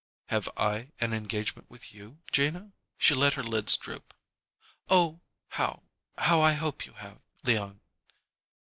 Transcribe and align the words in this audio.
"Have 0.29 0.49
I 0.57 0.91
an 0.99 1.13
engagement 1.13 1.69
with 1.69 1.93
you, 1.93 2.17
Gina?" 2.31 2.71
She 2.97 3.13
let 3.13 3.33
her 3.33 3.43
lids 3.43 3.77
droop. 3.77 4.15
"Oh, 4.89 5.19
how 5.49 5.83
how 6.17 6.41
I 6.41 6.53
hope 6.53 6.87
you 6.87 6.93
have, 6.93 7.21
Leon." 7.43 7.81